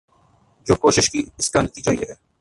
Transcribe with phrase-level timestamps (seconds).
[0.67, 2.13] جو کوشش کی اس کا نتیجہ یہ ہے۔